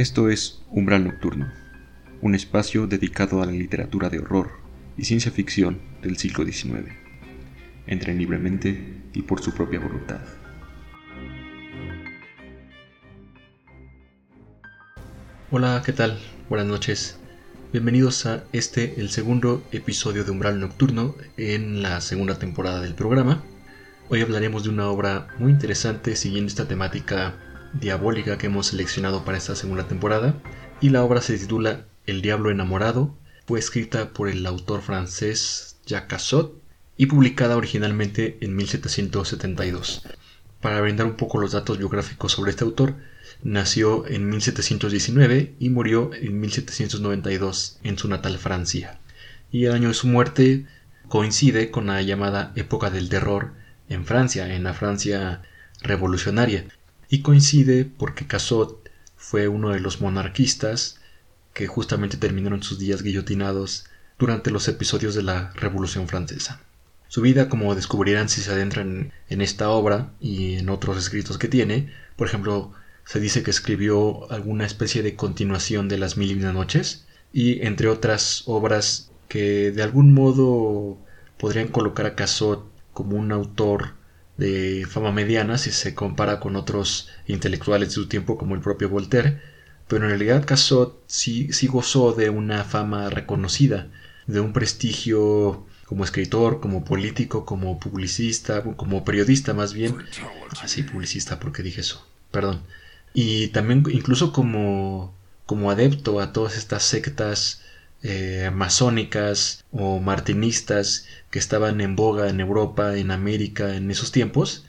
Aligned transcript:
Esto 0.00 0.30
es 0.30 0.62
Umbral 0.70 1.04
Nocturno, 1.04 1.52
un 2.22 2.34
espacio 2.34 2.86
dedicado 2.86 3.42
a 3.42 3.44
la 3.44 3.52
literatura 3.52 4.08
de 4.08 4.18
horror 4.18 4.52
y 4.96 5.04
ciencia 5.04 5.30
ficción 5.30 5.78
del 6.00 6.16
siglo 6.16 6.42
XIX. 6.42 6.88
Entren 7.86 8.16
libremente 8.16 9.02
y 9.12 9.20
por 9.20 9.42
su 9.42 9.52
propia 9.52 9.78
voluntad. 9.78 10.22
Hola, 15.50 15.82
¿qué 15.84 15.92
tal? 15.92 16.18
Buenas 16.48 16.66
noches. 16.66 17.18
Bienvenidos 17.70 18.24
a 18.24 18.44
este, 18.54 18.98
el 18.98 19.10
segundo 19.10 19.62
episodio 19.70 20.24
de 20.24 20.30
Umbral 20.30 20.58
Nocturno 20.60 21.14
en 21.36 21.82
la 21.82 22.00
segunda 22.00 22.38
temporada 22.38 22.80
del 22.80 22.94
programa. 22.94 23.44
Hoy 24.08 24.22
hablaremos 24.22 24.64
de 24.64 24.70
una 24.70 24.88
obra 24.88 25.28
muy 25.38 25.52
interesante 25.52 26.16
siguiendo 26.16 26.48
esta 26.48 26.66
temática 26.66 27.34
diabólica 27.72 28.38
que 28.38 28.46
hemos 28.46 28.68
seleccionado 28.68 29.24
para 29.24 29.38
esta 29.38 29.54
segunda 29.54 29.86
temporada 29.86 30.34
y 30.80 30.90
la 30.90 31.02
obra 31.04 31.20
se 31.20 31.38
titula 31.38 31.86
El 32.06 32.22
Diablo 32.22 32.50
Enamorado, 32.50 33.14
fue 33.46 33.58
escrita 33.58 34.10
por 34.10 34.28
el 34.28 34.44
autor 34.46 34.82
francés 34.82 35.76
Jacques 35.86 36.08
Cassot 36.08 36.54
y 36.96 37.06
publicada 37.06 37.56
originalmente 37.56 38.38
en 38.40 38.56
1772. 38.56 40.02
Para 40.60 40.80
brindar 40.80 41.06
un 41.06 41.16
poco 41.16 41.38
los 41.38 41.52
datos 41.52 41.78
biográficos 41.78 42.32
sobre 42.32 42.50
este 42.50 42.64
autor, 42.64 42.94
nació 43.42 44.06
en 44.06 44.28
1719 44.28 45.54
y 45.58 45.70
murió 45.70 46.10
en 46.14 46.38
1792 46.40 47.78
en 47.82 47.98
su 47.98 48.08
natal 48.08 48.38
Francia. 48.38 49.00
Y 49.50 49.64
el 49.64 49.72
año 49.72 49.88
de 49.88 49.94
su 49.94 50.06
muerte 50.06 50.66
coincide 51.08 51.70
con 51.70 51.86
la 51.86 52.02
llamada 52.02 52.52
época 52.54 52.90
del 52.90 53.08
terror 53.08 53.52
en 53.88 54.04
Francia, 54.04 54.54
en 54.54 54.64
la 54.64 54.74
Francia 54.74 55.42
revolucionaria, 55.82 56.66
y 57.10 57.22
coincide 57.22 57.84
porque 57.84 58.26
Cassot 58.26 58.88
fue 59.16 59.48
uno 59.48 59.70
de 59.70 59.80
los 59.80 60.00
monarquistas 60.00 61.00
que 61.52 61.66
justamente 61.66 62.16
terminaron 62.16 62.62
sus 62.62 62.78
días 62.78 63.02
guillotinados 63.02 63.84
durante 64.18 64.52
los 64.52 64.68
episodios 64.68 65.16
de 65.16 65.24
la 65.24 65.52
Revolución 65.54 66.06
Francesa. 66.06 66.60
Su 67.08 67.20
vida, 67.20 67.48
como 67.48 67.74
descubrirán 67.74 68.28
si 68.28 68.40
se 68.40 68.52
adentran 68.52 69.12
en 69.28 69.40
esta 69.40 69.70
obra 69.70 70.12
y 70.20 70.54
en 70.54 70.68
otros 70.68 70.96
escritos 70.96 71.36
que 71.36 71.48
tiene, 71.48 71.92
por 72.14 72.28
ejemplo, 72.28 72.72
se 73.04 73.18
dice 73.18 73.42
que 73.42 73.50
escribió 73.50 74.30
alguna 74.30 74.64
especie 74.64 75.02
de 75.02 75.16
continuación 75.16 75.88
de 75.88 75.98
Las 75.98 76.16
Mil 76.16 76.30
y 76.30 76.34
Una 76.34 76.52
Noches, 76.52 77.06
y 77.32 77.66
entre 77.66 77.88
otras 77.88 78.44
obras 78.46 79.10
que 79.28 79.72
de 79.72 79.82
algún 79.82 80.14
modo 80.14 80.98
podrían 81.38 81.68
colocar 81.68 82.06
a 82.06 82.14
Cassot 82.14 82.70
como 82.92 83.16
un 83.16 83.32
autor 83.32 83.94
de 84.40 84.86
fama 84.88 85.12
mediana 85.12 85.58
si 85.58 85.70
se 85.70 85.94
compara 85.94 86.40
con 86.40 86.56
otros 86.56 87.08
intelectuales 87.26 87.90
de 87.90 87.94
su 87.94 88.08
tiempo 88.08 88.38
como 88.38 88.54
el 88.54 88.62
propio 88.62 88.88
Voltaire, 88.88 89.38
pero 89.86 90.04
en 90.04 90.08
realidad 90.08 90.46
Cassot 90.46 90.98
sí, 91.06 91.52
sí 91.52 91.66
gozó 91.66 92.12
de 92.12 92.30
una 92.30 92.64
fama 92.64 93.10
reconocida, 93.10 93.88
de 94.26 94.40
un 94.40 94.54
prestigio 94.54 95.66
como 95.84 96.04
escritor, 96.04 96.60
como 96.60 96.86
político, 96.86 97.44
como 97.44 97.78
publicista, 97.78 98.62
como 98.62 99.04
periodista 99.04 99.52
más 99.52 99.74
bien. 99.74 99.96
Así, 100.62 100.86
ah, 100.86 100.90
publicista, 100.90 101.38
porque 101.38 101.62
dije 101.62 101.82
eso, 101.82 102.06
perdón. 102.30 102.62
Y 103.12 103.48
también 103.48 103.84
incluso 103.92 104.32
como, 104.32 105.14
como 105.44 105.70
adepto 105.70 106.18
a 106.18 106.32
todas 106.32 106.56
estas 106.56 106.84
sectas 106.84 107.60
eh, 108.02 108.50
masónicas 108.52 109.64
o 109.72 110.00
martinistas 110.00 111.06
que 111.30 111.38
estaban 111.38 111.80
en 111.80 111.96
boga 111.96 112.28
en 112.28 112.40
Europa, 112.40 112.96
en 112.96 113.10
América 113.10 113.76
en 113.76 113.90
esos 113.90 114.12
tiempos, 114.12 114.64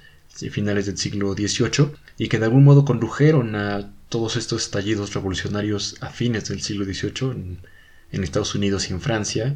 finales 0.51 0.85
del 0.85 0.97
siglo 0.97 1.33
XVIII, 1.33 1.91
y 2.17 2.27
que 2.27 2.39
de 2.39 2.45
algún 2.45 2.63
modo 2.63 2.85
condujeron 2.85 3.55
a 3.55 3.91
todos 4.09 4.35
estos 4.35 4.63
estallidos 4.63 5.13
revolucionarios 5.13 5.95
a 6.01 6.09
fines 6.09 6.49
del 6.49 6.61
siglo 6.61 6.85
XVIII 6.85 7.31
en, 7.31 7.57
en 8.11 8.23
Estados 8.23 8.55
Unidos 8.55 8.89
y 8.89 8.93
en 8.93 9.01
Francia, 9.01 9.55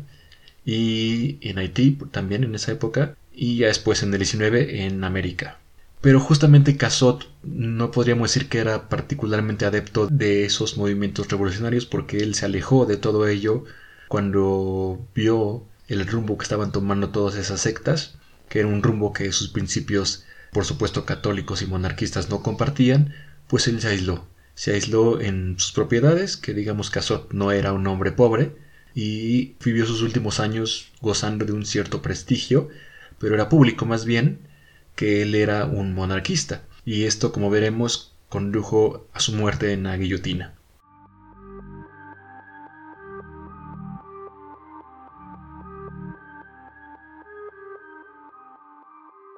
y 0.66 1.38
en 1.42 1.58
Haití 1.60 1.98
también 2.12 2.44
en 2.44 2.56
esa 2.56 2.72
época, 2.72 3.16
y 3.34 3.58
ya 3.58 3.68
después 3.68 4.04
en 4.04 4.14
el 4.14 4.26
XIX 4.26 4.70
en 4.70 5.04
América. 5.04 5.60
Pero 6.06 6.20
justamente 6.20 6.78
Cassot 6.78 7.28
no 7.42 7.90
podríamos 7.90 8.30
decir 8.30 8.48
que 8.48 8.60
era 8.60 8.90
particularmente 8.90 9.66
adepto 9.66 10.06
de 10.06 10.46
esos 10.46 10.78
movimientos 10.78 11.28
revolucionarios 11.30 11.88
porque 11.88 12.18
él 12.18 12.36
se 12.36 12.46
alejó 12.46 12.86
de 12.86 12.98
todo 12.98 13.28
ello 13.28 13.64
cuando 14.08 15.04
vio 15.16 15.66
el 15.88 16.06
rumbo 16.06 16.38
que 16.38 16.44
estaban 16.44 16.72
tomando 16.72 17.10
todas 17.10 17.38
esas 17.38 17.60
sectas, 17.62 18.20
que 18.50 18.60
era 18.60 18.68
un 18.68 18.84
rumbo 18.84 19.14
que 19.14 19.32
sus 19.32 19.48
principios, 19.50 20.26
por 20.52 20.66
supuesto 20.66 21.06
católicos 21.06 21.64
y 21.64 21.66
monarquistas, 21.66 22.30
no 22.30 22.44
compartían, 22.44 23.16
pues 23.48 23.68
él 23.68 23.82
se 23.82 23.88
aisló. 23.88 24.28
Se 24.54 24.74
aisló 24.74 25.20
en 25.20 25.58
sus 25.58 25.72
propiedades, 25.72 26.38
que 26.38 26.54
digamos 26.54 26.92
Cassot 26.92 27.34
no 27.34 27.52
era 27.52 27.74
un 27.74 27.88
hombre 27.88 28.12
pobre, 28.12 28.56
y 28.94 29.56
vivió 29.66 29.88
sus 29.88 30.04
últimos 30.04 30.40
años 30.40 30.92
gozando 31.02 31.46
de 31.46 31.54
un 31.54 31.66
cierto 31.66 32.04
prestigio, 32.04 32.70
pero 33.18 33.34
era 33.34 33.50
público 33.50 33.88
más 33.88 34.06
bien, 34.06 34.54
que 34.96 35.22
él 35.22 35.36
era 35.36 35.66
un 35.66 35.94
monarquista, 35.94 36.64
y 36.86 37.04
esto, 37.04 37.32
como 37.32 37.50
veremos, 37.50 38.16
condujo 38.30 39.08
a 39.14 39.20
su 39.20 39.34
muerte 39.34 39.74
en 39.74 39.84
la 39.84 39.98
guillotina. 39.98 40.56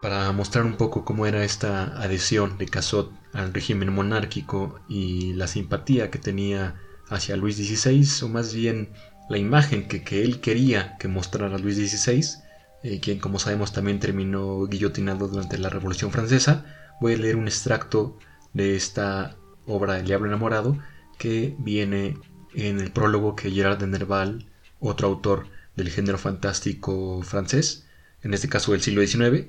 Para 0.02 0.32
mostrar 0.32 0.64
un 0.66 0.78
poco 0.78 1.04
cómo 1.04 1.26
era 1.26 1.44
esta 1.44 2.00
adhesión 2.02 2.58
de 2.58 2.68
Cassot 2.68 3.12
al 3.34 3.54
régimen 3.54 3.94
monárquico 3.94 4.80
y 4.88 5.34
la 5.34 5.48
simpatía 5.48 6.12
que 6.12 6.20
tenía 6.20 6.76
hacia 7.10 7.36
Luis 7.36 7.58
XVI, 7.58 8.26
o 8.26 8.30
más 8.30 8.54
bien 8.54 8.90
la 9.30 9.38
imagen 9.38 9.88
que, 9.88 10.04
que 10.04 10.24
él 10.24 10.40
quería 10.40 10.98
que 10.98 11.08
mostrara 11.08 11.58
Luis 11.58 11.78
XVI, 11.78 12.47
eh, 12.88 13.02
quien 13.02 13.20
como 13.20 13.38
sabemos 13.38 13.74
también 13.74 14.00
terminó 14.00 14.66
guillotinado 14.66 15.28
durante 15.28 15.58
la 15.58 15.68
Revolución 15.68 16.10
Francesa, 16.12 16.66
voy 17.02 17.16
a 17.16 17.18
leer 17.18 17.36
un 17.36 17.50
extracto 17.50 18.18
de 18.54 18.78
esta 18.78 19.36
obra 19.66 20.00
El 20.00 20.06
Diablo 20.06 20.28
Enamorado 20.28 20.78
que 21.18 21.54
viene 21.60 22.18
en 22.56 22.80
el 22.80 22.92
prólogo 22.94 23.36
que 23.36 23.52
Gerard 23.52 23.78
de 23.80 23.88
Nerval, 23.88 24.46
otro 24.80 25.10
autor 25.10 25.48
del 25.76 25.90
género 25.90 26.18
fantástico 26.18 27.22
francés, 27.24 27.86
en 28.24 28.34
este 28.34 28.48
caso 28.48 28.72
del 28.72 28.82
siglo 28.82 29.06
XIX, 29.06 29.48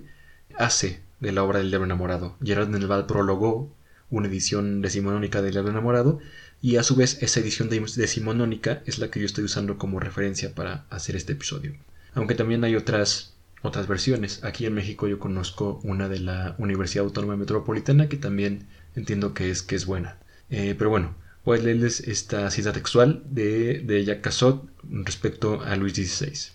hace 0.56 1.00
de 1.20 1.30
la 1.30 1.44
obra 1.44 1.60
del 1.60 1.68
Diablo 1.68 1.86
Enamorado. 1.86 2.36
Gerard 2.42 2.66
de 2.66 2.80
Nerval 2.80 3.06
prologó 3.06 3.72
una 4.10 4.26
edición 4.26 4.82
decimonónica 4.82 5.42
del 5.42 5.52
Diablo 5.52 5.70
Enamorado 5.70 6.18
y 6.60 6.74
a 6.74 6.82
su 6.82 6.96
vez 6.96 7.22
esa 7.22 7.38
edición 7.38 7.68
decimonónica 7.70 8.82
es 8.84 8.98
la 8.98 9.12
que 9.12 9.20
yo 9.20 9.26
estoy 9.26 9.44
usando 9.44 9.78
como 9.78 10.00
referencia 10.00 10.56
para 10.56 10.86
hacer 10.90 11.14
este 11.14 11.34
episodio. 11.34 11.76
Aunque 12.18 12.34
también 12.34 12.64
hay 12.64 12.74
otras, 12.74 13.34
otras 13.62 13.86
versiones. 13.86 14.42
Aquí 14.42 14.66
en 14.66 14.74
México 14.74 15.06
yo 15.06 15.20
conozco 15.20 15.78
una 15.84 16.08
de 16.08 16.18
la 16.18 16.56
Universidad 16.58 17.04
Autónoma 17.04 17.36
Metropolitana 17.36 18.08
que 18.08 18.16
también 18.16 18.66
entiendo 18.96 19.34
que 19.34 19.50
es, 19.50 19.62
que 19.62 19.76
es 19.76 19.86
buena. 19.86 20.18
Eh, 20.50 20.74
pero 20.76 20.90
bueno, 20.90 21.14
voy 21.44 21.60
a 21.60 21.62
leerles 21.62 22.00
esta 22.00 22.50
cita 22.50 22.72
textual 22.72 23.22
de, 23.30 23.82
de 23.84 24.04
Jacques 24.04 24.44
respecto 24.82 25.62
a 25.62 25.76
Luis 25.76 25.92
XVI. 25.92 26.50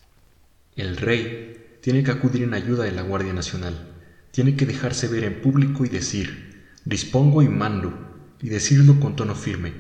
El 0.75 0.97
rey 0.97 1.77
tiene 1.79 2.03
que 2.03 2.11
acudir 2.11 2.43
en 2.43 2.55
ayuda 2.55 2.83
de 2.83 2.91
la 2.91 3.03
Guardia 3.03 3.31
Nacional. 3.31 3.87
Tiene 4.31 4.57
que 4.57 4.65
dejarse 4.65 5.07
ver 5.07 5.23
en 5.23 5.39
público 5.39 5.85
y 5.85 5.89
decir, 5.89 6.65
dispongo 6.83 7.41
y 7.41 7.47
mando, 7.47 7.93
y 8.41 8.49
decirlo 8.49 8.99
con 8.99 9.15
tono 9.15 9.33
firme. 9.33 9.71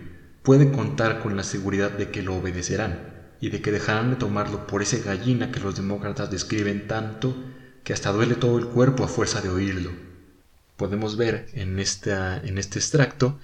Puede 0.43 0.71
contar 0.71 1.19
con 1.19 1.35
la 1.35 1.43
seguridad 1.43 1.91
de 1.91 2.09
que 2.09 2.21
lo 2.21 2.35
obedecerán 2.35 3.12
y 3.43 3.49
de 3.49 3.61
que 3.61 3.73
dejarán 3.73 4.09
de 4.11 4.15
tomarlo 4.15 4.67
por 4.67 4.81
ese 4.81 5.01
gallina 5.01 5.51
que 5.51 5.59
los 5.59 5.75
demócratas 5.75 6.31
describen 6.31 6.87
tanto 6.87 7.35
que 7.83 7.91
hasta 7.91 8.13
duele 8.13 8.35
todo 8.35 8.57
el 8.57 8.67
cuerpo 8.67 9.03
a 9.03 9.09
fuerza 9.09 9.41
de 9.41 9.49
oírlo. 9.49 9.91
Podemos 10.77 11.17
ver 11.17 11.49
en, 11.51 11.77
esta, 11.77 12.37
en 12.37 12.57
este 12.57 12.79
extracto 12.79 13.37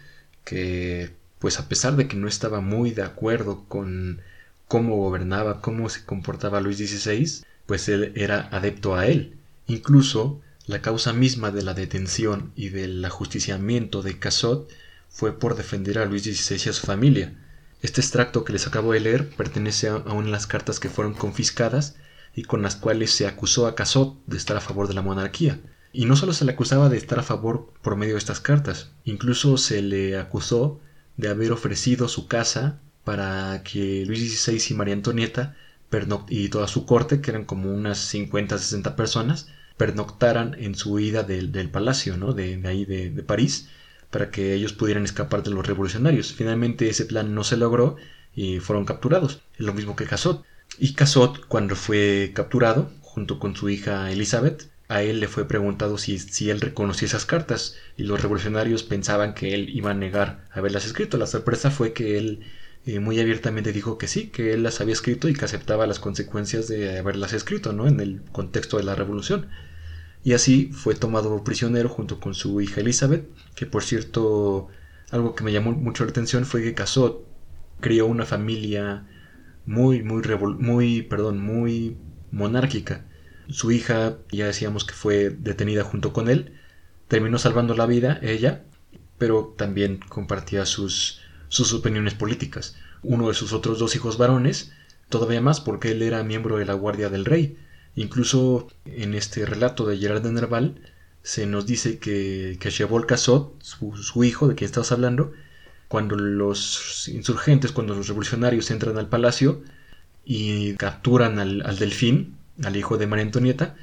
que, 0.46 1.12
pues 1.40 1.60
a 1.60 1.68
pesar 1.68 1.98
de 1.98 2.08
que 2.08 2.16
no 2.16 2.30
estaba 2.30 2.62
muy 2.62 2.92
de 2.92 3.02
acuerdo 3.02 3.66
con 3.68 4.22
cómo 4.70 4.96
gobernaba, 4.96 5.60
cómo 5.60 5.90
se 5.90 6.06
comportaba 6.06 6.62
Luis 6.62 6.78
XVI, 6.78 7.44
pues 7.66 7.90
él 7.90 8.14
era 8.16 8.48
adepto 8.54 8.96
a 8.96 9.06
él. 9.06 9.36
Incluso 9.68 10.40
la 10.66 10.82
causa 10.82 11.12
misma 11.12 11.52
de 11.52 11.64
la 11.64 11.74
detención 11.74 12.54
y 12.56 12.70
del 12.70 13.04
ajusticiamiento 13.04 14.02
de 14.02 14.18
Cassot 14.18 14.72
fue 15.10 15.38
por 15.38 15.58
defender 15.58 16.00
a 16.00 16.06
Luis 16.06 16.24
XVI 16.24 16.56
y 16.68 16.70
a 16.70 16.74
su 16.74 16.88
familia, 16.88 17.34
este 17.82 18.02
extracto 18.02 18.44
que 18.44 18.54
les 18.54 18.68
acabo 18.68 18.92
de 18.94 19.00
leer 19.00 19.30
pertenece 19.30 19.88
a 19.88 19.98
una 19.98 20.26
de 20.26 20.32
las 20.32 20.48
cartas 20.48 20.80
que 20.80 20.90
fueron 20.90 21.14
confiscadas 21.14 21.96
y 22.36 22.44
con 22.44 22.62
las 22.62 22.76
cuales 22.76 23.12
se 23.12 23.26
acusó 23.26 23.68
a 23.68 23.76
Casot 23.76 24.18
de 24.28 24.38
estar 24.38 24.58
a 24.58 24.62
favor 24.62 24.88
de 24.88 24.94
la 24.94 25.02
monarquía. 25.02 25.60
Y 25.92 26.06
no 26.06 26.16
solo 26.16 26.34
se 26.34 26.46
le 26.46 26.52
acusaba 26.52 26.90
de 26.90 26.98
estar 26.98 27.20
a 27.20 27.24
favor 27.24 27.72
por 27.82 27.96
medio 27.96 28.14
de 28.14 28.20
estas 28.20 28.40
cartas, 28.42 28.92
incluso 29.06 29.58
se 29.58 29.82
le 29.82 30.18
acusó 30.18 30.80
de 31.18 31.30
haber 31.30 31.52
ofrecido 31.52 32.08
su 32.08 32.28
casa 32.28 32.80
para 33.04 33.64
que 33.64 34.06
Luis 34.06 34.40
XVI 34.40 34.62
y 34.70 34.74
María 34.76 34.94
Antonieta 34.94 35.56
y 36.28 36.50
toda 36.50 36.68
su 36.68 36.86
corte, 36.86 37.22
que 37.22 37.32
eran 37.32 37.46
como 37.46 37.74
unas 37.74 38.14
50-60 38.14 38.96
personas, 38.96 39.48
pernoctaran 39.78 40.56
en 40.60 40.76
su 40.76 40.94
huida 40.94 41.24
del, 41.24 41.70
palacio, 41.72 42.18
¿no? 42.18 42.34
de, 42.34 42.62
ahí 42.68 42.86
de 42.86 43.24
París, 43.24 43.70
para 44.12 44.32
que 44.32 44.54
ellos 44.54 44.74
pudieran 44.74 45.04
escapar 45.04 45.44
de 45.44 45.52
los 45.52 45.66
revolucionarios. 45.66 46.34
Finalmente 46.34 46.90
ese 46.90 47.06
plan 47.06 47.36
no 47.36 47.44
se 47.44 47.58
logró 47.58 47.96
y 48.36 48.60
fueron 48.60 48.86
capturados, 48.86 49.42
lo 49.58 49.74
mismo 49.74 49.96
que 49.96 50.06
Casot. 50.06 50.44
Y 50.78 50.94
Casot, 50.94 51.46
cuando 51.48 51.76
fue 51.76 52.32
capturado, 52.34 52.92
junto 53.02 53.40
con 53.40 53.56
su 53.56 53.70
hija 53.70 54.12
Elizabeth, 54.12 54.70
a 54.88 55.04
él 55.04 55.20
le 55.20 55.28
fue 55.28 55.48
preguntado 55.48 55.98
si, 55.98 56.18
si, 56.18 56.50
él 56.50 56.62
reconocía 56.62 57.08
esas 57.08 57.26
cartas 57.26 57.76
y 57.96 58.04
los 58.04 58.22
revolucionarios 58.22 58.82
pensaban 58.84 59.36
que 59.36 59.54
él 59.54 59.70
iba 59.70 59.92
a 59.92 59.94
negar 59.94 60.46
haberlas 60.52 60.86
escrito. 60.86 61.18
La 61.18 61.28
sorpresa 61.28 61.70
fue 61.70 61.94
que 61.94 62.18
él 62.18 62.44
eh, 62.86 63.00
muy 63.00 63.20
abiertamente 63.20 63.72
dijo 63.72 63.98
que 63.98 64.08
sí, 64.08 64.30
que 64.30 64.54
él 64.54 64.64
las 64.64 64.82
había 64.82 64.94
escrito 64.94 65.30
y 65.30 65.34
que 65.34 65.46
aceptaba 65.46 65.86
las 65.86 66.00
consecuencias 66.00 66.68
de 66.68 66.98
haberlas 66.98 67.34
escrito, 67.34 67.72
¿no? 67.72 67.88
En 67.88 68.00
el 68.00 68.22
contexto 68.32 68.78
de 68.78 68.84
la 68.84 68.96
revolución. 68.96 69.50
Y 70.24 70.34
así 70.34 70.72
fue 70.74 70.96
tomado 70.96 71.44
prisionero 71.44 71.90
junto 71.90 72.20
con 72.20 72.34
su 72.34 72.60
hija 72.62 72.82
Elizabeth, 72.82 73.28
que 73.56 73.66
por 73.66 73.84
cierto, 73.84 74.68
algo 75.12 75.36
que 75.36 75.44
me 75.44 75.52
llamó 75.52 75.72
mucho 75.72 76.04
la 76.04 76.12
atención 76.12 76.46
fue 76.46 76.62
que 76.62 76.74
Casot 76.74 77.26
crió 77.80 78.06
una 78.06 78.26
familia 78.26 79.08
muy, 79.66 80.04
muy, 80.04 80.22
muy, 80.58 81.02
perdón, 81.04 81.40
muy 81.40 81.98
monárquica. 82.32 83.06
Su 83.50 83.72
hija, 83.72 84.18
ya 84.32 84.48
decíamos 84.48 84.84
que 84.86 84.94
fue 84.94 85.30
detenida 85.30 85.84
junto 85.84 86.14
con 86.14 86.30
él, 86.30 86.54
terminó 87.08 87.38
salvando 87.40 87.76
la 87.76 87.86
vida 87.86 88.20
ella, 88.22 88.64
pero 89.18 89.54
también 89.58 90.00
compartía 90.10 90.66
sus, 90.66 91.22
sus 91.48 91.74
opiniones 91.74 92.14
políticas. 92.14 92.76
Uno 93.02 93.28
de 93.30 93.34
sus 93.34 93.54
otros 93.54 93.80
dos 93.80 93.96
hijos 93.96 94.18
varones, 94.18 94.72
todavía 95.10 95.42
más 95.42 95.62
porque 95.62 95.92
él 95.92 96.02
era 96.02 96.24
miembro 96.24 96.58
de 96.58 96.66
la 96.66 96.74
Guardia 96.74 97.10
del 97.10 97.26
Rey. 97.26 97.58
Incluso 97.96 98.68
en 98.86 99.14
este 99.14 99.46
relato 99.46 99.86
de 99.86 99.98
Gerard 99.98 100.22
de 100.22 100.32
Nerval 100.32 100.76
se 101.22 101.46
nos 101.46 101.66
dice 101.66 102.00
que, 102.00 102.58
que 102.60 103.06
Casot, 103.08 103.62
su, 103.62 104.24
hijo 104.24 104.48
de 104.48 104.56
quien 104.56 104.68
estamos 104.68 104.92
hablando, 104.92 105.34
cuando 105.88 106.16
los 106.16 107.08
insurgentes, 107.08 107.72
cuando 107.72 107.96
los 107.96 108.08
revolucionarios 108.08 108.72
entran 108.72 108.98
al 108.98 109.10
palacio 109.10 109.62
y 110.26 110.76
capturan 110.76 111.40
al, 111.40 111.78
delfín, 111.78 112.38
al 112.64 112.76
hijo 112.76 112.98
de 112.98 113.08
María 113.08 113.26
Antonieta, 113.26 113.76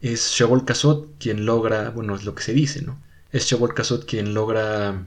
es 0.00 0.32
Chebol 0.32 0.64
Casot 0.64 1.18
quien 1.18 1.44
logra, 1.44 1.90
bueno, 1.90 2.14
es 2.14 2.24
lo 2.24 2.34
que 2.34 2.42
se 2.42 2.52
dice, 2.52 2.82
¿no? 2.82 3.00
Es 3.32 3.46
Chebol 3.46 3.74
Casot 3.74 4.06
quien 4.06 4.34
logra 4.34 5.06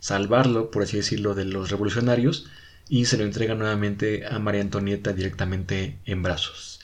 salvarlo, 0.00 0.70
por 0.70 0.82
así 0.82 0.96
decirlo, 0.96 1.34
de 1.34 1.44
los 1.44 1.70
revolucionarios 1.70 2.46
y 2.88 3.06
se 3.06 3.16
lo 3.16 3.24
entrega 3.24 3.54
nuevamente 3.54 4.26
a 4.26 4.38
María 4.38 4.60
Antonieta 4.60 5.12
directamente 5.12 5.98
en 6.04 6.22
brazos. 6.22 6.81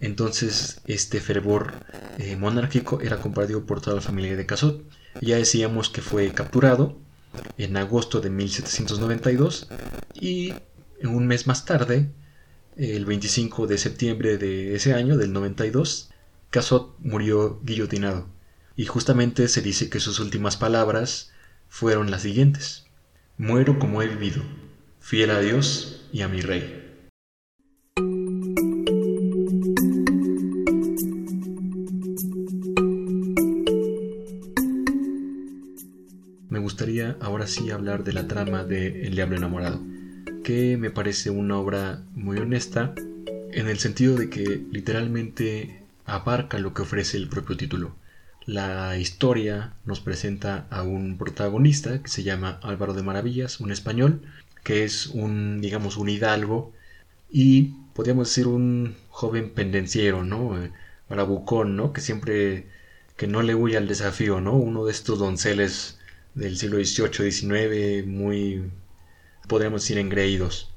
Entonces 0.00 0.80
este 0.86 1.20
fervor 1.20 1.74
eh, 2.18 2.36
monárquico 2.36 3.00
era 3.00 3.20
compartido 3.20 3.66
por 3.66 3.80
toda 3.80 3.96
la 3.96 4.02
familia 4.02 4.36
de 4.36 4.46
Casot. 4.46 4.82
Ya 5.20 5.36
decíamos 5.36 5.90
que 5.90 6.00
fue 6.00 6.32
capturado 6.32 6.98
en 7.58 7.76
agosto 7.76 8.20
de 8.20 8.30
1792 8.30 9.68
y 10.14 10.54
un 11.02 11.26
mes 11.26 11.46
más 11.46 11.64
tarde, 11.64 12.10
el 12.76 13.04
25 13.04 13.66
de 13.66 13.78
septiembre 13.78 14.38
de 14.38 14.74
ese 14.74 14.94
año, 14.94 15.16
del 15.16 15.32
92, 15.32 16.10
Casot 16.50 16.96
murió 17.00 17.60
guillotinado. 17.62 18.26
Y 18.76 18.86
justamente 18.86 19.48
se 19.48 19.60
dice 19.60 19.90
que 19.90 20.00
sus 20.00 20.20
últimas 20.20 20.56
palabras 20.56 21.32
fueron 21.68 22.10
las 22.10 22.22
siguientes. 22.22 22.86
Muero 23.36 23.78
como 23.78 24.02
he 24.02 24.08
vivido, 24.08 24.42
fiel 25.00 25.30
a 25.30 25.40
Dios 25.40 26.02
y 26.12 26.22
a 26.22 26.28
mi 26.28 26.40
rey. 26.40 26.79
Ahora 37.20 37.46
sí 37.46 37.70
hablar 37.70 38.04
de 38.04 38.12
la 38.12 38.26
trama 38.26 38.64
de 38.64 39.06
El 39.06 39.14
Diablo 39.14 39.36
enamorado, 39.36 39.80
que 40.42 40.76
me 40.76 40.90
parece 40.90 41.30
una 41.30 41.58
obra 41.58 42.02
muy 42.14 42.38
honesta 42.38 42.94
en 43.52 43.68
el 43.68 43.78
sentido 43.78 44.16
de 44.16 44.30
que 44.30 44.64
literalmente 44.70 45.82
abarca 46.06 46.58
lo 46.58 46.74
que 46.74 46.82
ofrece 46.82 47.16
el 47.16 47.28
propio 47.28 47.56
título. 47.56 47.94
La 48.46 48.96
historia 48.96 49.74
nos 49.84 50.00
presenta 50.00 50.66
a 50.70 50.82
un 50.82 51.18
protagonista 51.18 52.02
que 52.02 52.08
se 52.08 52.22
llama 52.22 52.58
Álvaro 52.62 52.94
de 52.94 53.02
Maravillas, 53.02 53.60
un 53.60 53.70
español, 53.70 54.22
que 54.64 54.84
es 54.84 55.06
un, 55.08 55.60
digamos, 55.60 55.96
un 55.96 56.08
hidalgo 56.08 56.72
y 57.30 57.74
podríamos 57.94 58.28
decir 58.28 58.46
un 58.46 58.96
joven 59.10 59.50
pendenciero, 59.50 60.24
¿no? 60.24 60.56
Bravucón, 61.08 61.76
¿no? 61.76 61.92
Que 61.92 62.00
siempre, 62.00 62.66
que 63.16 63.26
no 63.26 63.42
le 63.42 63.54
huye 63.54 63.76
al 63.76 63.88
desafío, 63.88 64.40
¿no? 64.40 64.56
Uno 64.56 64.84
de 64.84 64.92
estos 64.92 65.18
donceles 65.18 65.99
del 66.34 66.56
siglo 66.56 66.82
XVIII, 66.82 67.30
XIX, 67.30 68.06
muy, 68.06 68.70
podríamos 69.48 69.82
decir, 69.82 69.98
engreídos. 69.98 70.72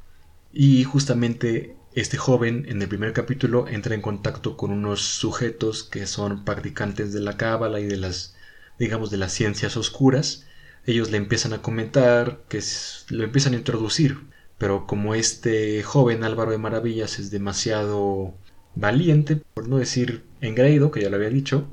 Y 0.51 0.83
justamente 0.83 1.75
este 1.93 2.17
joven 2.17 2.65
en 2.67 2.81
el 2.81 2.87
primer 2.87 3.13
capítulo 3.13 3.67
entra 3.67 3.95
en 3.95 4.01
contacto 4.01 4.57
con 4.57 4.71
unos 4.71 5.01
sujetos 5.01 5.83
que 5.83 6.07
son 6.07 6.43
practicantes 6.45 7.13
de 7.13 7.21
la 7.21 7.37
cábala 7.37 7.79
y 7.79 7.85
de 7.85 7.97
las 7.97 8.35
digamos 8.79 9.11
de 9.11 9.17
las 9.17 9.33
ciencias 9.33 9.77
oscuras. 9.77 10.45
Ellos 10.85 11.11
le 11.11 11.17
empiezan 11.17 11.53
a 11.53 11.61
comentar 11.61 12.41
que 12.49 12.61
lo 13.09 13.23
empiezan 13.23 13.53
a 13.53 13.57
introducir, 13.57 14.19
pero 14.57 14.85
como 14.87 15.15
este 15.15 15.83
joven 15.83 16.23
Álvaro 16.23 16.51
de 16.51 16.57
Maravillas 16.57 17.19
es 17.19 17.31
demasiado 17.31 18.33
valiente, 18.75 19.37
por 19.53 19.67
no 19.67 19.77
decir 19.77 20.23
engreído, 20.41 20.91
que 20.91 21.01
ya 21.01 21.09
lo 21.09 21.15
había 21.17 21.29
dicho, 21.29 21.67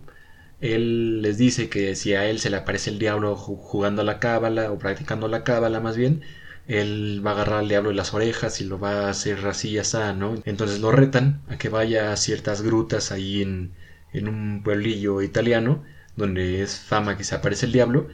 él 0.60 1.22
les 1.22 1.38
dice 1.38 1.68
que 1.68 1.94
si 1.96 2.14
a 2.14 2.26
él 2.26 2.38
se 2.40 2.50
le 2.50 2.56
aparece 2.58 2.90
el 2.90 2.98
diablo 2.98 3.36
jugando 3.36 4.02
a 4.02 4.04
la 4.04 4.18
cábala 4.20 4.70
o 4.72 4.78
practicando 4.78 5.28
la 5.28 5.44
cábala 5.44 5.80
más 5.80 5.96
bien, 5.96 6.22
él 6.68 7.22
va 7.26 7.32
a 7.32 7.34
agarrar 7.34 7.60
al 7.60 7.68
diablo 7.68 7.90
de 7.90 7.96
las 7.96 8.14
orejas 8.14 8.60
y 8.60 8.64
lo 8.64 8.78
va 8.78 9.06
a 9.06 9.10
hacer 9.10 9.44
así 9.46 9.76
y 9.76 9.80
¿no? 10.14 10.34
Entonces 10.44 10.80
lo 10.80 10.92
retan 10.92 11.42
a 11.48 11.58
que 11.58 11.68
vaya 11.68 12.12
a 12.12 12.16
ciertas 12.16 12.62
grutas 12.62 13.10
ahí 13.12 13.42
en, 13.42 13.72
en 14.12 14.28
un 14.28 14.62
pueblillo 14.62 15.22
italiano, 15.22 15.82
donde 16.16 16.62
es 16.62 16.78
fama 16.78 17.16
que 17.16 17.24
se 17.24 17.34
aparece 17.34 17.66
el 17.66 17.72
diablo, 17.72 18.08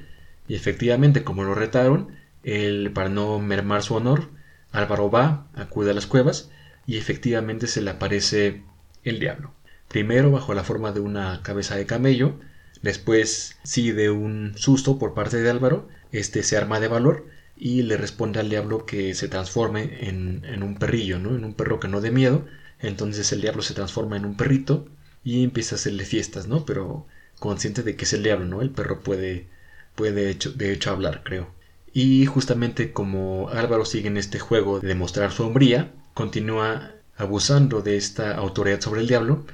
y 0.48 0.54
efectivamente, 0.54 1.24
como 1.24 1.44
lo 1.44 1.54
retaron, 1.54 2.12
él, 2.44 2.92
para 2.94 3.08
no 3.08 3.38
mermar 3.40 3.82
su 3.82 3.94
honor, 3.94 4.30
Álvaro 4.72 5.10
va, 5.10 5.48
acude 5.54 5.90
a 5.90 5.94
las 5.94 6.06
cuevas, 6.06 6.50
y 6.86 6.96
efectivamente 6.98 7.66
se 7.66 7.82
le 7.82 7.90
aparece 7.90 8.62
el 9.04 9.18
diablo. 9.20 9.55
Primero 9.96 10.30
bajo 10.30 10.52
la 10.52 10.62
forma 10.62 10.92
de 10.92 11.00
una 11.00 11.40
cabeza 11.42 11.74
de 11.74 11.86
camello, 11.86 12.38
después 12.82 13.56
sí 13.62 13.92
de 13.92 14.10
un 14.10 14.52
susto 14.54 14.98
por 14.98 15.14
parte 15.14 15.40
de 15.40 15.48
Álvaro, 15.48 15.88
este 16.12 16.42
se 16.42 16.58
arma 16.58 16.80
de 16.80 16.88
valor, 16.88 17.24
y 17.56 17.80
le 17.80 17.96
responde 17.96 18.38
al 18.38 18.50
diablo 18.50 18.84
que 18.84 19.14
se 19.14 19.26
transforme 19.28 20.06
en, 20.06 20.62
un 20.62 20.76
perrillo, 20.76 21.18
¿no? 21.18 21.34
En 21.34 21.46
un 21.46 21.54
perro 21.54 21.80
que 21.80 21.88
no 21.88 22.02
dé 22.02 22.10
miedo. 22.10 22.44
Entonces 22.78 23.32
el 23.32 23.40
diablo 23.40 23.62
se 23.62 23.72
transforma 23.72 24.18
en 24.18 24.26
un 24.26 24.36
perrito 24.36 24.86
y 25.24 25.42
empieza 25.42 25.76
a 25.76 25.78
hacerle 25.78 26.04
fiestas, 26.04 26.46
¿no? 26.46 26.66
Pero 26.66 27.06
consciente 27.38 27.82
de 27.82 27.96
que 27.96 28.04
es 28.04 28.12
el 28.12 28.22
diablo, 28.22 28.44
¿no? 28.44 28.60
El 28.60 28.72
perro 28.72 29.00
puede, 29.00 29.46
puede 29.94 30.34
de 30.34 30.72
hecho 30.72 30.90
hablar, 30.90 31.22
creo. 31.24 31.54
Y 31.94 32.26
justamente 32.26 32.92
como 32.92 33.48
Álvaro 33.48 33.86
sigue 33.86 34.08
en 34.08 34.18
este 34.18 34.40
juego 34.40 34.78
de 34.78 34.88
demostrar 34.88 35.32
su 35.32 35.46
hombría, 35.46 35.90
continúa 36.12 36.92
abusando 37.16 37.80
de 37.80 37.96
esta 37.96 38.34
autoridad 38.36 38.82
sobre 38.82 39.00
el 39.00 39.08
diablo, 39.08 39.46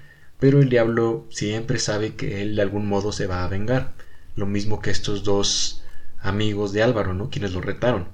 pero 0.42 0.60
el 0.60 0.68
diablo 0.68 1.24
siempre 1.30 1.78
sabe 1.78 2.16
que 2.16 2.42
él 2.42 2.56
de 2.56 2.62
algún 2.62 2.88
modo 2.88 3.12
se 3.12 3.28
va 3.28 3.44
a 3.44 3.48
vengar. 3.48 3.92
Lo 4.34 4.44
mismo 4.44 4.82
que 4.82 4.90
estos 4.90 5.22
dos 5.22 5.84
amigos 6.20 6.72
de 6.72 6.82
Álvaro, 6.82 7.14
¿no? 7.14 7.30
Quienes 7.30 7.52
lo 7.52 7.60
retaron. 7.60 8.08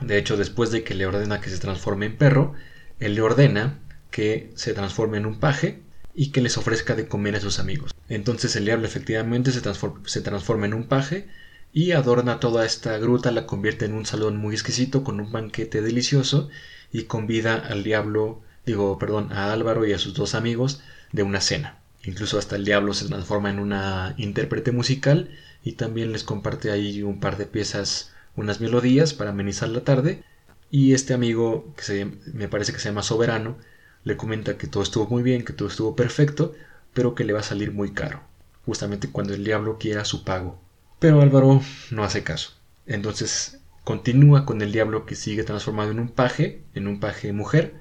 De 0.00 0.16
hecho, 0.16 0.38
después 0.38 0.70
de 0.70 0.84
que 0.84 0.94
le 0.94 1.04
ordena 1.04 1.42
que 1.42 1.50
se 1.50 1.58
transforme 1.58 2.06
en 2.06 2.16
perro, 2.16 2.54
él 2.98 3.14
le 3.14 3.20
ordena 3.20 3.78
que 4.10 4.52
se 4.54 4.72
transforme 4.72 5.18
en 5.18 5.26
un 5.26 5.38
paje 5.38 5.82
y 6.14 6.30
que 6.30 6.40
les 6.40 6.56
ofrezca 6.56 6.94
de 6.94 7.08
comer 7.08 7.36
a 7.36 7.40
sus 7.40 7.58
amigos. 7.58 7.94
Entonces 8.08 8.56
el 8.56 8.64
diablo 8.64 8.86
efectivamente 8.86 9.52
se 9.52 9.60
transforma, 9.60 10.00
se 10.06 10.22
transforma 10.22 10.64
en 10.64 10.72
un 10.72 10.84
paje 10.84 11.28
y 11.74 11.92
adorna 11.92 12.40
toda 12.40 12.64
esta 12.64 12.96
gruta, 12.96 13.32
la 13.32 13.44
convierte 13.44 13.84
en 13.84 13.92
un 13.92 14.06
salón 14.06 14.38
muy 14.38 14.54
exquisito 14.54 15.04
con 15.04 15.20
un 15.20 15.30
banquete 15.30 15.82
delicioso 15.82 16.48
y 16.90 17.02
convida 17.02 17.54
al 17.54 17.84
diablo, 17.84 18.40
digo, 18.64 18.98
perdón, 18.98 19.30
a 19.30 19.52
Álvaro 19.52 19.86
y 19.86 19.92
a 19.92 19.98
sus 19.98 20.14
dos 20.14 20.34
amigos 20.34 20.80
de 21.12 21.22
una 21.22 21.40
cena. 21.40 21.78
Incluso 22.04 22.38
hasta 22.38 22.56
el 22.56 22.64
diablo 22.64 22.94
se 22.94 23.08
transforma 23.08 23.50
en 23.50 23.58
una 23.58 24.14
intérprete 24.16 24.70
musical 24.72 25.30
y 25.64 25.72
también 25.72 26.12
les 26.12 26.22
comparte 26.22 26.70
ahí 26.70 27.02
un 27.02 27.18
par 27.18 27.36
de 27.36 27.46
piezas, 27.46 28.12
unas 28.36 28.60
melodías 28.60 29.14
para 29.14 29.30
amenizar 29.30 29.68
la 29.68 29.82
tarde. 29.82 30.22
Y 30.70 30.94
este 30.94 31.14
amigo, 31.14 31.74
que 31.76 32.12
me 32.32 32.48
parece 32.48 32.72
que 32.72 32.78
se 32.78 32.88
llama 32.88 33.02
Soberano, 33.02 33.56
le 34.04 34.16
comenta 34.16 34.56
que 34.56 34.68
todo 34.68 34.82
estuvo 34.84 35.06
muy 35.08 35.24
bien, 35.24 35.44
que 35.44 35.52
todo 35.52 35.68
estuvo 35.68 35.96
perfecto, 35.96 36.54
pero 36.94 37.14
que 37.14 37.24
le 37.24 37.32
va 37.32 37.40
a 37.40 37.44
salir 37.44 37.72
muy 37.72 37.90
caro, 37.92 38.22
justamente 38.64 39.08
cuando 39.10 39.34
el 39.34 39.44
diablo 39.44 39.78
quiera 39.78 40.04
su 40.04 40.22
pago. 40.22 40.60
Pero 41.00 41.20
Álvaro 41.20 41.60
no 41.90 42.04
hace 42.04 42.22
caso. 42.22 42.52
Entonces 42.86 43.58
continúa 43.82 44.46
con 44.46 44.62
el 44.62 44.72
diablo 44.72 45.06
que 45.06 45.16
sigue 45.16 45.42
transformado 45.42 45.90
en 45.90 45.98
un 45.98 46.08
paje, 46.08 46.62
en 46.74 46.86
un 46.86 47.00
paje 47.00 47.32
mujer, 47.32 47.74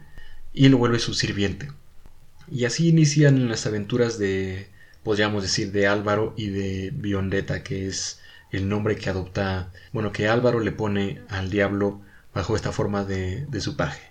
y 0.51 0.69
lo 0.69 0.79
vuelve 0.79 0.99
su 0.99 1.13
sirviente. 1.13 1.69
Y 2.49 2.65
así 2.65 2.89
inician 2.89 3.49
las 3.49 3.65
aventuras 3.65 4.17
de 4.19 4.67
podríamos 5.05 5.43
decir, 5.43 5.71
de 5.71 5.85
Álvaro 5.85 6.33
y 6.35 6.49
de 6.49 6.91
Biondetta, 6.91 7.61
que 7.61 7.85
es 7.85 8.19
el 8.51 8.67
nombre 8.67 8.95
que 8.95 9.11
adopta, 9.11 9.71
bueno, 9.93 10.11
que 10.11 10.27
Álvaro 10.27 10.59
le 10.59 10.71
pone 10.71 11.21
al 11.29 11.51
diablo 11.51 12.01
bajo 12.33 12.55
esta 12.55 12.71
forma 12.71 13.05
de, 13.05 13.45
de 13.45 13.61
su 13.61 13.77
paje. 13.77 14.01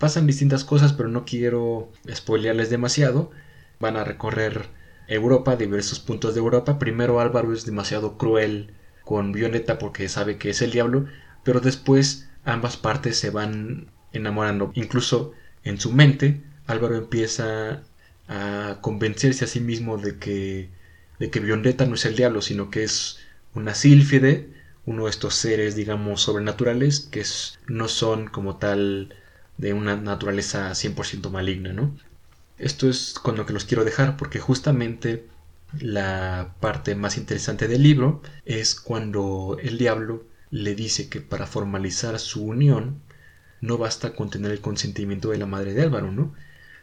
Pasan 0.00 0.26
distintas 0.26 0.64
cosas, 0.64 0.94
pero 0.94 1.08
no 1.08 1.24
quiero 1.24 1.92
spoilearles 2.12 2.70
demasiado. 2.70 3.30
Van 3.78 3.96
a 3.96 4.02
recorrer 4.02 4.66
Europa, 5.06 5.54
diversos 5.54 6.00
puntos 6.00 6.34
de 6.34 6.40
Europa. 6.40 6.76
Primero 6.80 7.20
Álvaro 7.20 7.52
es 7.52 7.64
demasiado 7.64 8.18
cruel 8.18 8.74
con 9.04 9.30
Violeta 9.30 9.78
porque 9.78 10.08
sabe 10.08 10.38
que 10.38 10.50
es 10.50 10.60
el 10.60 10.72
diablo, 10.72 11.06
pero 11.44 11.60
después 11.60 12.28
ambas 12.44 12.76
partes 12.76 13.16
se 13.16 13.30
van 13.30 13.92
enamorando. 14.12 14.72
Incluso 14.74 15.34
en 15.62 15.78
su 15.78 15.92
mente, 15.92 16.42
Álvaro 16.66 16.96
empieza 16.96 17.82
a 18.28 18.78
convencerse 18.80 19.44
a 19.44 19.48
sí 19.48 19.60
mismo 19.60 19.98
de 19.98 20.18
que, 20.18 20.70
de 21.18 21.30
que 21.30 21.40
Violeta 21.40 21.86
no 21.86 21.94
es 21.94 22.04
el 22.04 22.16
diablo, 22.16 22.42
sino 22.42 22.70
que 22.70 22.84
es 22.84 23.18
una 23.54 23.74
sílfide, 23.74 24.48
uno 24.86 25.04
de 25.04 25.10
estos 25.10 25.34
seres, 25.34 25.76
digamos, 25.76 26.22
sobrenaturales 26.22 27.00
que 27.00 27.24
no 27.68 27.88
son 27.88 28.28
como 28.28 28.56
tal 28.56 29.14
de 29.58 29.72
una 29.74 29.96
naturaleza 29.96 30.70
100% 30.74 31.30
maligna, 31.30 31.72
¿no? 31.72 31.96
Esto 32.58 32.88
es 32.88 33.14
con 33.14 33.36
lo 33.36 33.46
que 33.46 33.52
los 33.52 33.64
quiero 33.64 33.84
dejar 33.84 34.16
porque 34.16 34.40
justamente 34.40 35.26
la 35.80 36.54
parte 36.60 36.94
más 36.94 37.16
interesante 37.16 37.68
del 37.68 37.82
libro 37.82 38.22
es 38.44 38.74
cuando 38.74 39.56
el 39.62 39.78
diablo 39.78 40.24
le 40.50 40.74
dice 40.74 41.08
que 41.08 41.20
para 41.20 41.46
formalizar 41.46 42.18
su 42.18 42.44
unión 42.44 43.00
no 43.60 43.78
basta 43.78 44.14
con 44.14 44.30
tener 44.30 44.52
el 44.52 44.60
consentimiento 44.60 45.30
de 45.30 45.38
la 45.38 45.46
madre 45.46 45.72
de 45.74 45.82
Álvaro, 45.82 46.12
¿no? 46.12 46.34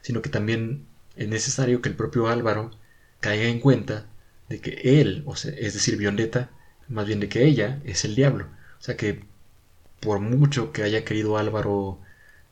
Sino 0.02 0.22
que 0.22 0.30
también 0.30 0.86
es 1.16 1.28
necesario 1.28 1.82
que 1.82 1.90
el 1.90 1.96
propio 1.96 2.28
Álvaro 2.28 2.72
caiga 3.20 3.46
en 3.46 3.60
cuenta 3.60 4.08
de 4.50 4.60
que 4.62 5.02
él, 5.02 5.24
o 5.26 5.34
es 5.36 5.74
decir, 5.74 5.98
Violeta, 5.98 6.50
más 6.88 7.06
bien 7.06 7.20
de 7.20 7.30
que 7.30 7.46
ella 7.46 7.80
es 7.86 8.06
el 8.06 8.16
diablo. 8.16 8.48
O 8.80 8.84
sea 8.84 8.98
que 8.98 9.24
por 10.00 10.20
mucho 10.20 10.72
que 10.72 10.84
haya 10.84 11.04
querido 11.06 11.38
Álvaro 11.38 12.00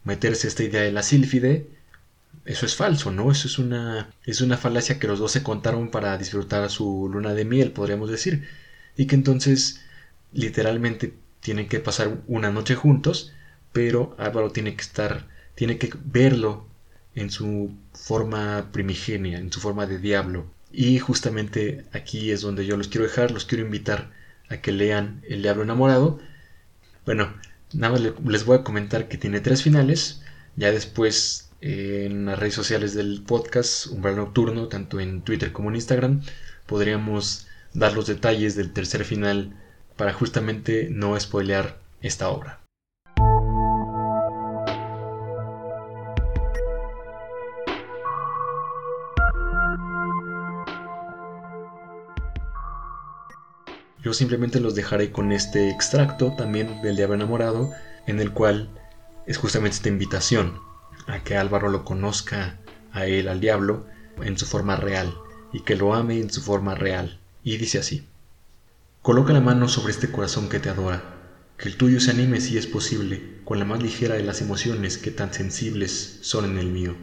meterse 0.03 0.47
esta 0.47 0.63
idea 0.63 0.81
de 0.81 0.91
la 0.91 1.03
sílfide, 1.03 1.69
eso 2.45 2.65
es 2.65 2.75
falso, 2.75 3.11
¿no? 3.11 3.31
Eso 3.31 3.47
es 3.47 3.59
una, 3.59 4.09
es 4.25 4.41
una 4.41 4.57
falacia 4.57 4.99
que 4.99 5.07
los 5.07 5.19
dos 5.19 5.31
se 5.31 5.43
contaron 5.43 5.91
para 5.91 6.17
disfrutar 6.17 6.69
su 6.69 7.09
luna 7.11 7.33
de 7.33 7.45
miel, 7.45 7.71
podríamos 7.71 8.09
decir. 8.09 8.47
Y 8.95 9.05
que 9.07 9.15
entonces 9.15 9.81
literalmente 10.33 11.13
tienen 11.41 11.67
que 11.67 11.79
pasar 11.79 12.21
una 12.27 12.51
noche 12.51 12.75
juntos, 12.75 13.33
pero 13.73 14.15
Álvaro 14.17 14.51
tiene 14.51 14.75
que 14.75 14.81
estar, 14.81 15.27
tiene 15.55 15.77
que 15.77 15.91
verlo 16.05 16.67
en 17.17 17.31
su 17.31 17.71
forma 17.93 18.69
primigenia, 18.71 19.39
en 19.39 19.51
su 19.51 19.59
forma 19.59 19.87
de 19.87 19.97
diablo. 19.97 20.45
Y 20.71 20.99
justamente 20.99 21.85
aquí 21.91 22.31
es 22.31 22.41
donde 22.41 22.65
yo 22.67 22.77
los 22.77 22.89
quiero 22.89 23.07
dejar, 23.07 23.31
los 23.31 23.45
quiero 23.45 23.65
invitar 23.65 24.11
a 24.49 24.57
que 24.57 24.71
lean 24.71 25.23
El 25.27 25.41
Diablo 25.41 25.63
Enamorado. 25.63 26.19
Bueno, 27.05 27.33
nada 27.73 27.93
más 27.93 28.01
les 28.23 28.45
voy 28.45 28.59
a 28.59 28.63
comentar 28.63 29.07
que 29.07 29.17
tiene 29.17 29.39
tres 29.39 29.63
finales. 29.63 30.21
Ya 30.57 30.71
después 30.71 31.49
en 31.59 32.27
las 32.27 32.37
redes 32.37 32.53
sociales 32.53 32.93
del 32.93 33.23
podcast 33.23 33.87
Umbral 33.87 34.17
Nocturno, 34.17 34.67
tanto 34.67 34.99
en 34.99 35.21
Twitter 35.21 35.51
como 35.51 35.69
en 35.69 35.75
Instagram, 35.75 36.21
podríamos 36.67 37.47
dar 37.73 37.93
los 37.93 38.05
detalles 38.05 38.55
del 38.55 38.73
tercer 38.73 39.05
final 39.05 39.55
para 39.95 40.13
justamente 40.13 40.89
no 40.91 41.19
spoilear 41.19 41.79
esta 42.01 42.29
obra. 42.29 42.66
Yo 54.07 54.13
simplemente 54.13 54.61
los 54.61 54.73
dejaré 54.73 55.11
con 55.11 55.33
este 55.33 55.69
extracto 55.69 56.33
también 56.37 56.81
del 56.81 56.95
Diablo 56.95 57.15
Enamorado, 57.15 57.73
en 58.05 58.21
el 58.21 58.31
cual 58.31 58.69
es 59.25 59.35
justamente 59.35 59.75
esta 59.75 59.89
invitación 59.89 60.61
a 61.07 61.25
que 61.25 61.35
Álvaro 61.35 61.67
lo 61.67 61.83
conozca 61.83 62.57
a 62.93 63.05
él, 63.05 63.27
al 63.27 63.41
diablo, 63.41 63.85
en 64.21 64.37
su 64.37 64.45
forma 64.45 64.77
real, 64.77 65.13
y 65.51 65.59
que 65.59 65.75
lo 65.75 65.93
ame 65.93 66.21
en 66.21 66.29
su 66.29 66.41
forma 66.41 66.73
real. 66.73 67.19
Y 67.43 67.57
dice 67.57 67.79
así, 67.79 68.07
Coloca 69.01 69.33
la 69.33 69.41
mano 69.41 69.67
sobre 69.67 69.91
este 69.91 70.09
corazón 70.09 70.47
que 70.47 70.61
te 70.61 70.69
adora, 70.69 71.03
que 71.57 71.67
el 71.67 71.75
tuyo 71.75 71.99
se 71.99 72.11
anime 72.11 72.39
si 72.39 72.57
es 72.57 72.65
posible, 72.65 73.41
con 73.43 73.59
la 73.59 73.65
más 73.65 73.83
ligera 73.83 74.15
de 74.15 74.23
las 74.23 74.39
emociones 74.39 74.97
que 74.97 75.11
tan 75.11 75.33
sensibles 75.33 76.19
son 76.21 76.45
en 76.45 76.59
el 76.59 76.67
mío. 76.67 76.95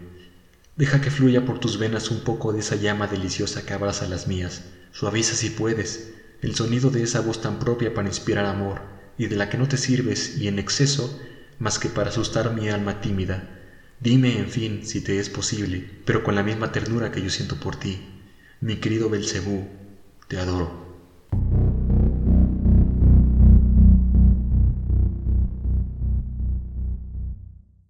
Deja 0.76 1.02
que 1.02 1.11
fluya 1.11 1.44
por 1.44 1.61
tus 1.61 1.78
venas 1.78 2.11
un 2.11 2.20
poco 2.20 2.54
de 2.54 2.61
esa 2.61 2.76
llama 2.76 3.08
deliciosa 3.08 3.66
que 3.66 3.75
abraza 3.75 4.08
las 4.08 4.26
mías. 4.26 4.62
Suaviza 4.90 5.34
si 5.34 5.50
puedes 5.50 6.13
el 6.45 6.55
sonido 6.55 6.91
de 6.91 7.03
esa 7.03 7.21
voz 7.21 7.41
tan 7.41 7.59
propia 7.59 7.95
para 7.95 8.07
inspirar 8.07 8.45
amor 8.45 8.83
y 9.17 9.29
de 9.29 9.37
la 9.37 9.49
que 9.49 9.57
no 9.57 9.67
te 9.67 9.79
sirves 9.79 10.37
y 10.37 10.47
en 10.47 10.59
exceso 10.59 11.19
más 11.59 11.79
que 11.79 11.89
para 11.89 12.11
asustar 12.11 12.53
mi 12.53 12.69
alma 12.69 13.01
tímida 13.01 13.63
Dime, 13.99 14.39
en 14.39 14.51
fin, 14.51 14.85
si 14.85 15.01
te 15.01 15.19
es 15.19 15.31
posible, 15.31 15.89
pero 16.05 16.23
con 16.23 16.35
la 16.35 16.43
misma 16.43 16.71
ternura 16.71 17.11
que 17.11 17.23
yo 17.23 17.31
siento 17.31 17.57
por 17.57 17.77
ti. 17.77 18.03
Mi 18.61 18.77
querido 18.77 19.09
Belcebú, 19.09 19.67
te 20.29 20.37
adoro. 20.37 20.85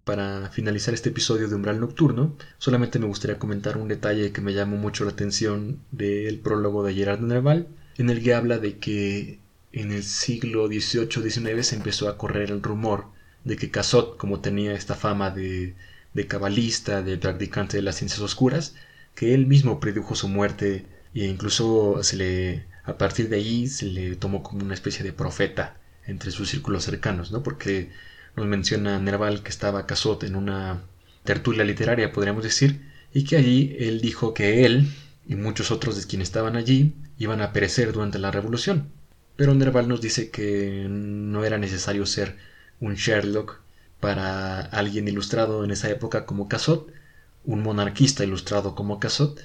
Para 0.05 0.49
finalizar 0.51 0.93
este 0.93 1.09
episodio 1.09 1.49
de 1.49 1.55
Umbral 1.55 1.81
Nocturno, 1.81 2.37
solamente 2.59 2.99
me 2.99 3.07
gustaría 3.07 3.37
comentar 3.37 3.75
un 3.75 3.89
detalle 3.89 4.31
que 4.31 4.39
me 4.39 4.53
llamó 4.53 4.77
mucho 4.77 5.03
la 5.03 5.11
atención 5.11 5.81
del 5.91 6.39
prólogo 6.39 6.83
de 6.83 6.93
Gerard 6.93 7.19
Nerval, 7.19 7.67
en 7.97 8.09
el 8.09 8.23
que 8.23 8.33
habla 8.33 8.57
de 8.57 8.77
que 8.77 9.39
en 9.71 9.91
el 9.91 10.03
siglo 10.03 10.67
XVIII-XIX 10.67 11.65
se 11.65 11.75
empezó 11.75 12.09
a 12.09 12.17
correr 12.17 12.51
el 12.51 12.63
rumor 12.63 13.07
de 13.43 13.57
que 13.57 13.71
Casot, 13.71 14.17
como 14.17 14.39
tenía 14.41 14.73
esta 14.73 14.95
fama 14.95 15.29
de 15.31 15.75
de 16.15 16.27
cabalista, 16.27 17.03
de 17.03 17.17
practicante 17.17 17.77
de 17.77 17.83
las 17.83 17.97
ciencias 17.97 18.21
oscuras, 18.21 18.73
que 19.13 19.35
él 19.35 19.45
mismo 19.45 19.79
predijo 19.79 20.15
su 20.15 20.27
muerte 20.29 20.85
e 21.13 21.25
incluso 21.25 22.01
se 22.03 22.15
le, 22.15 22.65
a 22.85 22.97
partir 22.97 23.29
de 23.29 23.35
ahí 23.37 23.67
se 23.67 23.85
le 23.85 24.15
tomó 24.15 24.41
como 24.41 24.63
una 24.63 24.73
especie 24.73 25.03
de 25.03 25.13
profeta 25.13 25.77
entre 26.07 26.31
sus 26.31 26.49
círculos 26.49 26.85
cercanos, 26.85 27.31
¿no? 27.31 27.43
Porque 27.43 27.91
nos 28.35 28.45
menciona 28.47 28.99
Nerval 28.99 29.43
que 29.43 29.49
estaba 29.49 29.85
Casot 29.85 30.23
en 30.23 30.35
una 30.35 30.83
tertulia 31.23 31.65
literaria, 31.65 32.13
podríamos 32.13 32.43
decir, 32.43 32.81
y 33.13 33.25
que 33.25 33.35
allí 33.35 33.75
él 33.79 33.99
dijo 34.01 34.33
que 34.33 34.65
él 34.65 34.87
y 35.27 35.35
muchos 35.35 35.69
otros 35.69 35.97
de 35.97 36.07
quienes 36.07 36.29
estaban 36.29 36.55
allí 36.55 36.93
iban 37.17 37.41
a 37.41 37.53
perecer 37.53 37.91
durante 37.91 38.19
la 38.19 38.31
revolución. 38.31 38.89
Pero 39.35 39.53
Nerval 39.53 39.87
nos 39.87 40.01
dice 40.01 40.29
que 40.29 40.87
no 40.89 41.43
era 41.43 41.57
necesario 41.57 42.05
ser 42.05 42.37
un 42.79 42.95
Sherlock 42.95 43.59
para 43.99 44.61
alguien 44.61 45.07
ilustrado 45.07 45.63
en 45.63 45.71
esa 45.71 45.89
época 45.89 46.25
como 46.25 46.47
Casot, 46.47 46.91
un 47.43 47.61
monarquista 47.61 48.23
ilustrado 48.23 48.75
como 48.75 48.99
Casot, 48.99 49.39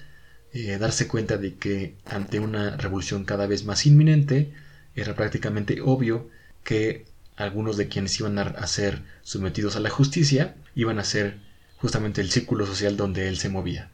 eh, 0.53 0.79
darse 0.79 1.07
cuenta 1.07 1.37
de 1.37 1.55
que 1.55 1.95
ante 2.05 2.41
una 2.41 2.77
revolución 2.77 3.25
cada 3.25 3.47
vez 3.47 3.65
más 3.65 3.87
inminente 3.87 4.53
era 4.95 5.15
prácticamente 5.15 5.81
obvio 5.81 6.29
que 6.65 7.07
algunos 7.37 7.77
de 7.77 7.89
quienes 7.89 8.19
iban 8.21 8.39
a 8.39 8.67
ser 8.67 9.03
sometidos 9.23 9.77
a 9.77 9.81
la 9.81 9.91
justicia 9.91 10.57
iban 10.75 10.99
a 10.99 11.05
ser 11.05 11.39
justamente 11.79 12.21
el 12.21 12.31
círculo 12.31 12.67
social 12.67 12.97
donde 12.97 13.29
él 13.29 13.39
se 13.39 13.49
movía. 13.49 13.91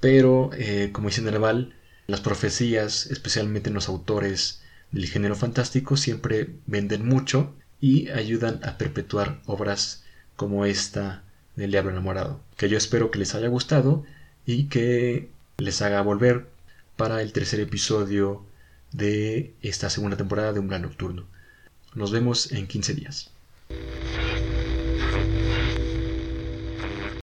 Pero, 0.00 0.50
eh, 0.54 0.90
como 0.92 1.08
dice 1.08 1.22
Nerval, 1.22 1.74
las 2.06 2.20
profecías, 2.20 3.06
especialmente 3.06 3.68
en 3.68 3.74
los 3.74 3.88
autores 3.88 4.60
del 4.90 5.08
género 5.08 5.34
fantástico, 5.34 5.96
siempre 5.96 6.50
venden 6.66 7.06
mucho 7.06 7.54
y 7.80 8.08
ayudan 8.10 8.60
a 8.64 8.78
perpetuar 8.78 9.40
obras 9.46 10.04
como 10.36 10.66
esta 10.66 11.22
del 11.56 11.70
Diablo 11.70 11.90
Enamorado, 11.90 12.40
que 12.56 12.68
yo 12.68 12.76
espero 12.78 13.10
que 13.10 13.18
les 13.18 13.34
haya 13.34 13.48
gustado 13.48 14.04
y 14.46 14.64
que 14.64 15.28
les 15.58 15.82
haga 15.82 16.02
volver 16.02 16.46
para 16.96 17.22
el 17.22 17.32
tercer 17.32 17.60
episodio 17.60 18.44
de 18.92 19.54
esta 19.62 19.90
segunda 19.90 20.16
temporada 20.16 20.52
de 20.52 20.60
Un 20.60 20.68
Plan 20.68 20.82
Nocturno. 20.82 21.24
Nos 21.94 22.10
vemos 22.10 22.52
en 22.52 22.66
15 22.66 22.94
días. 22.94 23.30